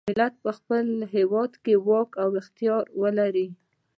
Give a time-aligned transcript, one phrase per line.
[0.09, 3.47] ملت په خپل هیواد کې واک او اختیار ولري.